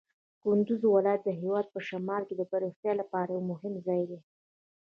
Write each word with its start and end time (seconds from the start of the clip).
کندز 0.43 0.81
ولایت 0.93 1.21
د 1.25 1.29
هېواد 1.41 1.65
په 1.73 1.79
شمال 1.87 2.21
کې 2.27 2.35
د 2.37 2.41
پراختیا 2.51 2.93
لپاره 3.01 3.29
یو 3.35 3.43
مهم 3.51 3.73
ځای 3.87 4.01
دی. 4.09 4.19